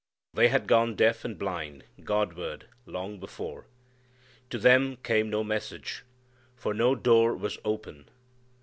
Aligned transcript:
They 0.33 0.47
had 0.47 0.65
gone 0.65 0.95
deaf 0.95 1.23
and 1.23 1.37
blind 1.37 1.83
Godward 2.03 2.67
long 2.87 3.19
before. 3.19 3.67
To 4.49 4.57
them 4.57 4.97
came 5.03 5.29
no 5.29 5.43
message, 5.43 6.03
for 6.55 6.73
no 6.73 6.95
door 6.95 7.35
was 7.35 7.59
open. 7.63 8.09